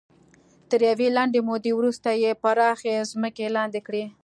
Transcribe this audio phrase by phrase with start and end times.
[0.69, 4.03] تر یوې لنډې مودې وروسته یې پراخې ځمکې لاندې کړې.